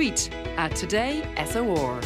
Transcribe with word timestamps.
tweet 0.00 0.30
at 0.56 0.74
Today 0.74 1.22
SOR. 1.44 2.00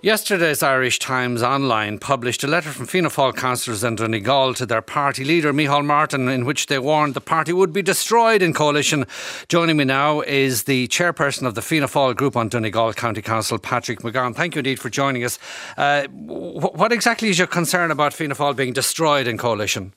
Yesterday's 0.00 0.62
Irish 0.62 0.98
Times 0.98 1.42
Online 1.42 1.98
published 1.98 2.42
a 2.42 2.46
letter 2.46 2.70
from 2.70 2.86
Fianna 2.86 3.10
Fáil 3.10 3.36
councillors 3.36 3.84
in 3.84 3.96
Donegal 3.96 4.54
to 4.54 4.64
their 4.64 4.80
party 4.80 5.22
leader, 5.22 5.52
Micheál 5.52 5.84
Martin, 5.84 6.30
in 6.30 6.46
which 6.46 6.68
they 6.68 6.78
warned 6.78 7.12
the 7.12 7.20
party 7.20 7.52
would 7.52 7.74
be 7.74 7.82
destroyed 7.82 8.40
in 8.40 8.54
coalition. 8.54 9.04
Joining 9.50 9.76
me 9.76 9.84
now 9.84 10.22
is 10.22 10.62
the 10.62 10.88
chairperson 10.88 11.46
of 11.46 11.54
the 11.54 11.60
Fianna 11.60 11.88
Fáil 11.88 12.16
group 12.16 12.38
on 12.38 12.48
Donegal 12.48 12.94
County 12.94 13.20
Council, 13.20 13.58
Patrick 13.58 13.98
McGowan. 13.98 14.34
Thank 14.34 14.54
you 14.54 14.60
indeed 14.60 14.80
for 14.80 14.88
joining 14.88 15.22
us. 15.22 15.38
Uh, 15.76 16.06
what 16.08 16.90
exactly 16.90 17.28
is 17.28 17.36
your 17.36 17.48
concern 17.48 17.90
about 17.90 18.14
Fianna 18.14 18.34
Fáil 18.34 18.56
being 18.56 18.72
destroyed 18.72 19.26
in 19.26 19.36
coalition? 19.36 19.92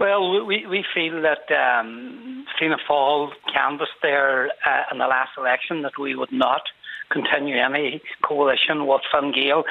Well, 0.00 0.46
we, 0.46 0.66
we 0.66 0.82
feel 0.94 1.20
that 1.20 1.52
um, 1.54 2.46
Fianna 2.58 2.78
Fáil 2.88 3.32
canvassed 3.52 4.00
there 4.02 4.46
uh, 4.66 4.84
in 4.90 4.96
the 4.96 5.06
last 5.06 5.32
election 5.36 5.82
that 5.82 5.98
we 6.00 6.14
would 6.14 6.32
not 6.32 6.62
continue 7.10 7.58
any 7.58 8.00
coalition 8.22 8.86
with 8.86 9.02
Fine 9.12 9.32
Gael. 9.32 9.64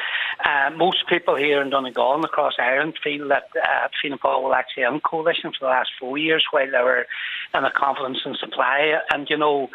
Uh, 0.45 0.69
most 0.77 1.07
people 1.09 1.35
here 1.35 1.63
in 1.63 1.71
Donegal 1.71 2.13
and 2.13 2.25
across 2.25 2.53
Ireland 2.59 2.93
feel 3.03 3.27
that 3.29 3.45
uh, 3.55 3.87
Fianna 3.99 4.19
Fáil 4.19 4.43
will 4.43 4.53
actually 4.53 4.83
end 4.83 5.01
coalition 5.01 5.51
for 5.51 5.65
the 5.65 5.71
last 5.71 5.89
four 5.99 6.15
years 6.19 6.45
while 6.51 6.69
they 6.69 6.83
were 6.83 7.07
in 7.55 7.63
a 7.65 7.71
confidence 7.71 8.19
and 8.23 8.37
supply. 8.37 8.99
And, 9.11 9.27
you 9.31 9.37
know, 9.37 9.69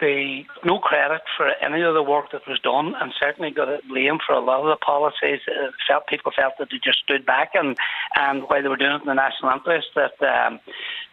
the 0.00 0.44
no 0.64 0.78
credit 0.78 1.22
for 1.36 1.48
any 1.60 1.82
of 1.82 1.94
the 1.94 2.02
work 2.02 2.32
that 2.32 2.46
was 2.46 2.58
done, 2.60 2.94
and 3.00 3.12
certainly 3.18 3.50
got 3.50 3.68
a 3.68 3.80
blame 3.88 4.18
for 4.24 4.34
a 4.34 4.40
lot 4.40 4.60
of 4.60 4.66
the 4.66 4.76
policies. 4.84 5.40
Uh, 5.48 5.70
felt 5.88 6.06
people 6.06 6.32
felt 6.36 6.54
that 6.58 6.68
they 6.70 6.78
just 6.82 6.98
stood 6.98 7.24
back, 7.24 7.52
and 7.54 7.76
and 8.14 8.42
while 8.44 8.62
they 8.62 8.68
were 8.68 8.76
doing 8.76 8.92
it 8.92 9.00
in 9.02 9.06
the 9.06 9.14
national 9.14 9.52
interest, 9.52 9.88
that 9.94 10.20
um, 10.22 10.60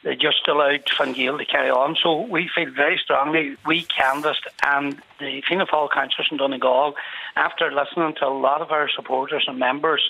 they 0.03 0.15
just 0.15 0.47
allowed 0.47 0.83
Fine 0.89 1.13
to 1.13 1.45
carry 1.45 1.69
on. 1.69 1.95
So 2.01 2.21
we 2.21 2.49
feel 2.53 2.71
very 2.71 2.97
strongly 2.97 3.55
we 3.65 3.83
canvassed, 3.83 4.47
and 4.65 5.01
the 5.19 5.41
Fianna 5.47 5.65
Fáil 5.65 5.89
councillors 5.91 6.27
in 6.31 6.37
Donegal, 6.37 6.95
after 7.35 7.71
listening 7.71 8.15
to 8.15 8.27
a 8.27 8.29
lot 8.29 8.61
of 8.61 8.71
our 8.71 8.89
supporters 8.89 9.45
and 9.47 9.59
members. 9.59 10.01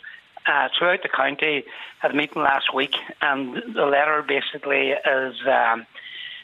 Uh, 0.45 0.67
throughout 0.78 1.02
the 1.02 1.08
county, 1.08 1.64
had 2.00 2.11
a 2.11 2.14
meeting 2.14 2.42
last 2.42 2.73
week, 2.73 2.98
and 3.22 3.55
the 3.73 3.86
letter 3.86 4.22
basically 4.22 4.89
is 4.89 5.36
um, 5.48 5.86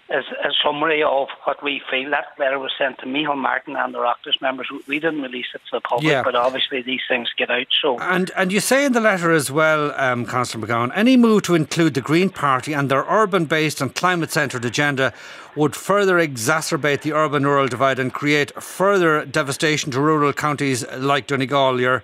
as 0.10 0.24
a 0.44 0.50
summary 0.64 1.04
of 1.04 1.28
what 1.44 1.64
we 1.64 1.82
feel. 1.90 2.10
That 2.10 2.28
letter 2.40 2.58
was 2.58 2.72
sent 2.78 2.98
to 3.00 3.06
Micheál 3.06 3.38
Martin 3.38 3.76
and 3.76 3.94
the 3.94 4.00
Oireachtas 4.00 4.42
members. 4.42 4.68
We 4.88 5.00
didn't 5.00 5.22
release 5.22 5.48
it 5.54 5.62
to 5.70 5.78
the 5.78 5.82
public, 5.82 6.12
yeah. 6.12 6.24
but 6.24 6.36
obviously 6.36 6.82
these 6.82 7.02
things 7.08 7.30
get 7.38 7.50
out. 7.50 7.68
So 7.82 8.00
and 8.00 8.32
and 8.36 8.52
you 8.52 8.60
say 8.60 8.86
in 8.86 8.94
the 8.94 9.00
letter 9.00 9.32
as 9.32 9.52
well, 9.52 9.94
um, 9.98 10.26
Councillor 10.26 10.66
McGowan, 10.66 10.92
any 10.96 11.16
move 11.18 11.44
to 11.44 11.56
include 11.56 11.94
the 11.94 12.02
Green 12.02 12.30
Party 12.30 12.74
and 12.74 12.90
their 12.90 13.06
urban-based 13.08 13.82
and 13.82 13.94
climate-centred 13.94 14.66
agenda 14.66 15.14
would 15.56 15.76
further 15.76 16.16
exacerbate 16.18 17.02
the 17.02 17.14
urban-rural 17.14 17.68
divide 17.68 18.00
and 18.00 18.14
create 18.14 18.52
further 18.62 19.26
devastation 19.26 19.92
to 19.92 20.02
rural 20.02 20.34
counties 20.34 20.86
like 20.98 21.28
Donegal. 21.28 21.80
You're 21.80 22.04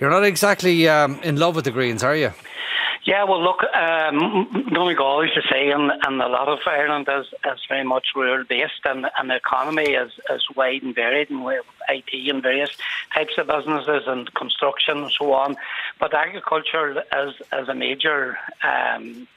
you're 0.00 0.10
not 0.10 0.24
exactly 0.24 0.88
um, 0.88 1.20
in 1.22 1.36
love 1.36 1.56
with 1.56 1.64
the 1.64 1.70
Greens, 1.70 2.02
are 2.02 2.16
you? 2.16 2.32
Yeah, 3.04 3.24
well, 3.24 3.42
look, 3.42 3.62
um, 3.74 4.70
Donegal, 4.72 5.24
as 5.24 5.36
you 5.36 5.42
say, 5.50 5.70
and, 5.70 5.92
and 6.06 6.22
a 6.22 6.28
lot 6.28 6.48
of 6.48 6.60
Ireland 6.66 7.06
is, 7.10 7.26
is 7.44 7.60
very 7.68 7.84
much 7.84 8.06
rural 8.16 8.44
based, 8.44 8.80
and, 8.86 9.06
and 9.18 9.28
the 9.28 9.36
economy 9.36 9.90
is, 9.90 10.10
is 10.30 10.42
wide 10.56 10.82
and 10.82 10.94
varied, 10.94 11.28
and 11.28 11.44
we 11.44 11.54
have 11.54 11.64
IT 11.90 12.30
and 12.30 12.42
various 12.42 12.70
types 13.12 13.34
of 13.36 13.48
businesses 13.48 14.04
and 14.06 14.32
construction 14.32 15.02
and 15.02 15.12
so 15.12 15.34
on. 15.34 15.56
But 16.00 16.14
agriculture 16.14 17.04
is, 17.14 17.34
is 17.52 17.68
a 17.68 17.74
major 17.74 18.38
um, 18.62 19.28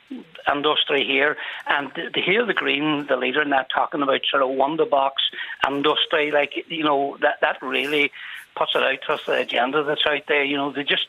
industry 0.49 1.05
here, 1.05 1.35
and 1.67 1.93
to 1.93 2.21
hear 2.21 2.45
the 2.45 2.53
Green, 2.53 3.05
the 3.07 3.17
leader, 3.17 3.41
in 3.41 3.49
that 3.49 3.67
talking 3.69 4.01
about 4.01 4.21
sort 4.31 4.43
of 4.43 4.49
wonder 4.51 4.85
box 4.85 5.23
industry, 5.67 6.31
like 6.31 6.65
you 6.69 6.83
know 6.83 7.17
that 7.19 7.41
that 7.41 7.61
really 7.61 8.13
puts 8.57 8.73
it 8.75 8.83
out 8.83 8.99
to 9.05 9.13
us 9.13 9.25
the 9.25 9.33
agenda 9.33 9.83
that's 9.83 10.05
out 10.05 10.23
there. 10.27 10.43
You 10.43 10.57
know, 10.57 10.71
they 10.71 10.83
just 10.83 11.07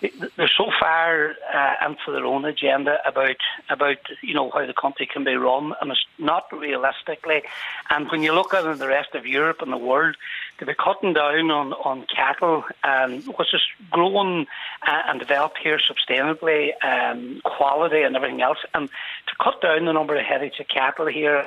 they're 0.00 0.50
so 0.56 0.70
far 0.78 1.34
uh, 1.52 1.74
into 1.86 2.12
their 2.12 2.24
own 2.24 2.44
agenda 2.44 2.98
about 3.06 3.36
about 3.68 3.98
you 4.22 4.34
know 4.34 4.50
how 4.50 4.66
the 4.66 4.74
country 4.74 5.06
can 5.06 5.24
be 5.24 5.34
run, 5.34 5.72
and 5.80 5.90
it's 5.90 6.04
not 6.18 6.46
realistically. 6.52 7.42
And 7.90 8.10
when 8.10 8.22
you 8.22 8.32
look 8.32 8.54
at 8.54 8.78
the 8.78 8.88
rest 8.88 9.14
of 9.14 9.26
Europe 9.26 9.62
and 9.62 9.72
the 9.72 9.78
world, 9.78 10.16
to 10.58 10.66
be 10.66 10.74
cutting 10.74 11.14
down 11.14 11.50
on 11.50 11.72
on 11.72 12.06
cattle, 12.14 12.64
um, 12.84 13.22
which 13.22 13.54
is 13.54 13.62
growing 13.90 14.46
uh, 14.86 15.02
and 15.06 15.18
developed 15.18 15.58
here 15.58 15.78
sustainably, 15.78 16.72
um, 16.84 17.40
quality 17.44 18.02
and 18.02 18.16
everything 18.16 18.42
else, 18.42 18.58
and 18.74 18.88
to 18.88 19.34
cut 19.42 19.60
down 19.62 19.86
the 19.86 19.92
number 19.92 20.16
of 20.16 20.24
headaches 20.24 20.60
of 20.60 20.68
cattle 20.68 21.06
here 21.06 21.46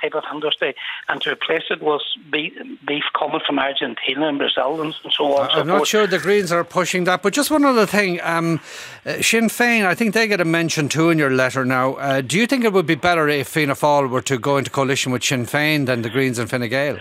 type 0.00 0.14
of 0.14 0.24
industry, 0.32 0.74
and 1.08 1.20
to 1.22 1.32
replace 1.32 1.64
it 1.70 1.82
with 1.82 2.02
beef, 2.30 2.52
beef 2.86 3.04
coming 3.18 3.40
from 3.46 3.58
Argentina 3.58 4.28
and 4.28 4.38
Brazil 4.38 4.80
and 4.80 4.94
so 5.10 5.36
on. 5.36 5.50
I'm 5.50 5.58
so 5.58 5.62
not 5.64 5.76
forth. 5.78 5.88
sure 5.88 6.06
the 6.06 6.18
Greens 6.18 6.52
are 6.52 6.64
pushing 6.64 7.04
that, 7.04 7.22
but 7.22 7.32
just 7.32 7.50
one 7.50 7.64
other 7.64 7.86
thing. 7.86 8.20
Um, 8.22 8.60
uh, 9.04 9.22
Sinn 9.22 9.48
Féin, 9.48 9.84
I 9.84 9.94
think 9.94 10.14
they 10.14 10.26
get 10.26 10.40
a 10.40 10.44
mention 10.44 10.88
too 10.88 11.10
in 11.10 11.18
your 11.18 11.30
letter 11.30 11.64
now. 11.64 11.94
Uh, 11.94 12.20
do 12.20 12.38
you 12.38 12.46
think 12.46 12.64
it 12.64 12.72
would 12.72 12.86
be 12.86 12.94
better 12.94 13.28
if 13.28 13.48
Fianna 13.48 13.74
Fáil 13.74 14.08
were 14.08 14.22
to 14.22 14.38
go 14.38 14.56
into 14.56 14.70
coalition 14.70 15.12
with 15.12 15.24
Sinn 15.24 15.46
Féin 15.46 15.86
than 15.86 16.02
the 16.02 16.10
Greens 16.10 16.38
and 16.38 16.48
Fine 16.50 16.68
Gael? 16.68 16.98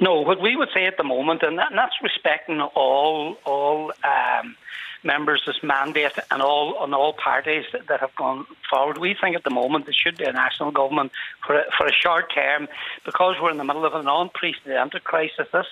No, 0.00 0.20
what 0.20 0.40
we 0.40 0.56
would 0.56 0.70
say 0.72 0.86
at 0.86 0.96
the 0.96 1.04
moment, 1.04 1.42
and, 1.42 1.58
that, 1.58 1.70
and 1.70 1.78
that's 1.78 1.96
respecting 2.02 2.60
all 2.60 3.36
all 3.44 3.92
um, 4.02 4.56
members' 5.02 5.42
this 5.46 5.62
mandate 5.62 6.12
and 6.30 6.42
all 6.42 6.76
on 6.76 6.92
all 6.94 7.12
parties 7.12 7.64
that, 7.72 7.86
that, 7.88 8.00
have 8.00 8.14
gone 8.16 8.46
forward. 8.68 8.98
We 8.98 9.14
think 9.20 9.36
at 9.36 9.44
the 9.44 9.50
moment 9.50 9.86
there 9.86 9.94
should 9.94 10.18
be 10.18 10.24
a 10.24 10.32
national 10.32 10.72
government 10.72 11.12
for 11.46 11.58
a, 11.58 11.64
for 11.76 11.86
a 11.86 11.92
short 11.92 12.32
term 12.34 12.68
because 13.04 13.36
we're 13.40 13.50
in 13.50 13.58
the 13.58 13.64
middle 13.64 13.84
of 13.84 13.94
an 13.94 14.08
unprecedented 14.08 15.04
crisis. 15.04 15.48
This 15.52 15.66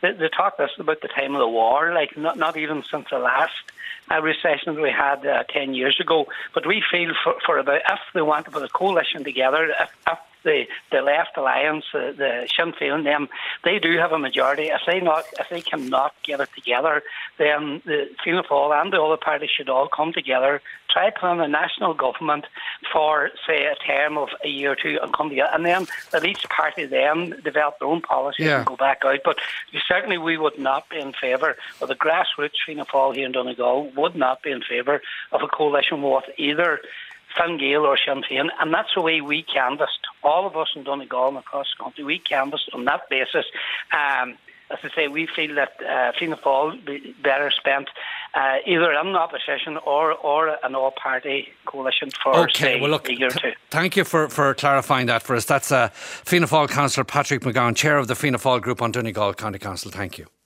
they, 0.00 0.12
they 0.12 0.28
talk 0.28 0.58
this 0.58 0.70
about 0.78 1.00
the 1.00 1.08
time 1.08 1.34
of 1.34 1.40
the 1.40 1.48
war, 1.48 1.92
like 1.94 2.16
not 2.16 2.36
not 2.38 2.56
even 2.56 2.82
since 2.90 3.06
the 3.10 3.18
last 3.18 3.54
uh, 4.10 4.20
recession 4.20 4.80
we 4.80 4.90
had 4.90 5.24
uh, 5.26 5.44
ten 5.48 5.74
years 5.74 5.98
ago. 6.00 6.26
But 6.54 6.66
we 6.66 6.82
feel 6.90 7.12
for, 7.22 7.34
for 7.46 7.58
about 7.58 7.82
if 7.88 8.00
they 8.14 8.22
want 8.22 8.46
to 8.46 8.50
put 8.50 8.62
a 8.62 8.68
coalition 8.68 9.24
together, 9.24 9.72
if, 9.80 9.90
if 10.10 10.18
the, 10.44 10.64
the 10.90 11.00
left 11.00 11.36
alliance, 11.36 11.84
uh, 11.94 12.12
the 12.12 12.48
Sinn 12.56 12.72
Féin, 12.72 13.04
them, 13.04 13.28
they 13.64 13.78
do 13.78 13.96
have 13.98 14.12
a 14.12 14.18
majority. 14.18 14.64
If 14.64 14.82
they 14.86 15.00
not, 15.00 15.24
if 15.38 15.48
they 15.48 15.60
cannot 15.60 16.14
get 16.22 16.40
it 16.40 16.48
together, 16.54 17.02
then 17.38 17.82
the 17.84 18.08
Fianna 18.22 18.42
Fáil 18.42 18.80
and 18.80 18.92
the 18.92 19.00
other 19.00 19.16
parties 19.16 19.50
should 19.50 19.68
all 19.68 19.88
come 19.88 20.12
together, 20.12 20.60
try 20.90 21.10
to 21.10 21.18
plan 21.18 21.40
a 21.40 21.48
national 21.48 21.94
government 21.94 22.46
for, 22.92 23.30
say, 23.46 23.66
a 23.66 23.74
term 23.76 24.18
of 24.18 24.28
a 24.44 24.48
year 24.48 24.72
or 24.72 24.76
two, 24.76 24.98
and 25.02 25.12
come 25.12 25.28
together, 25.28 25.50
and 25.52 25.64
then 25.64 25.86
let 26.12 26.24
each 26.24 26.48
party 26.48 26.84
then 26.84 27.40
develop 27.44 27.78
their 27.78 27.88
own 27.88 28.00
policies 28.00 28.46
yeah. 28.46 28.58
and 28.58 28.66
go 28.66 28.76
back 28.76 29.02
out. 29.04 29.20
But 29.24 29.38
certainly, 29.88 30.18
we 30.18 30.36
would 30.36 30.58
not 30.58 30.88
be 30.88 30.98
in 30.98 31.12
favour, 31.12 31.56
or 31.80 31.86
the 31.86 31.94
grassroots 31.94 32.60
Fianna 32.66 32.84
Fáil 32.84 33.14
here 33.14 33.26
in 33.26 33.32
Donegal 33.32 33.90
would 33.96 34.16
not 34.16 34.42
be 34.42 34.50
in 34.50 34.62
favour 34.62 35.00
of 35.32 35.42
a 35.42 35.48
coalition 35.48 36.02
with 36.02 36.24
either 36.36 36.80
Fine 37.36 37.58
Gael 37.58 37.86
or 37.86 37.96
Sinn 37.96 38.22
Féin, 38.22 38.48
and 38.60 38.72
that's 38.72 38.94
the 38.94 39.00
way 39.00 39.20
we 39.20 39.42
canvassed. 39.42 40.06
All 40.22 40.46
of 40.46 40.56
us 40.56 40.68
in 40.76 40.84
Donegal 40.84 41.28
and 41.28 41.38
across 41.38 41.66
the 41.76 41.84
country, 41.84 42.04
we 42.04 42.18
canvassed 42.18 42.70
on 42.72 42.84
that 42.84 43.08
basis. 43.08 43.46
Um, 43.92 44.36
as 44.70 44.78
I 44.82 44.94
say, 44.94 45.08
we 45.08 45.26
feel 45.26 45.54
that 45.56 45.74
uh, 45.82 46.12
Fianna 46.18 46.36
Fáil 46.36 46.84
be 46.84 47.14
better 47.22 47.50
spent 47.50 47.88
uh, 48.34 48.56
either 48.66 48.92
in 48.92 49.14
opposition 49.14 49.76
or 49.84 50.12
or 50.14 50.56
an 50.64 50.74
all-party 50.74 51.48
coalition 51.66 52.10
for 52.22 52.34
okay, 52.36 52.74
say, 52.76 52.80
well, 52.80 52.90
look, 52.90 53.08
a 53.08 53.18
year 53.18 53.28
or 53.28 53.30
two. 53.30 53.52
Thank 53.70 53.96
you 53.96 54.04
for, 54.04 54.28
for 54.28 54.54
clarifying 54.54 55.06
that 55.06 55.22
for 55.22 55.36
us. 55.36 55.44
That's 55.44 55.70
uh, 55.70 55.88
Fianna 55.92 56.46
Fáil 56.46 56.70
councillor 56.70 57.04
Patrick 57.04 57.42
McGowan, 57.42 57.76
chair 57.76 57.98
of 57.98 58.08
the 58.08 58.14
Fianna 58.14 58.38
Fáil 58.38 58.62
group 58.62 58.80
on 58.80 58.92
Donegal 58.92 59.34
County 59.34 59.58
Council. 59.58 59.90
Thank 59.90 60.16
you. 60.16 60.26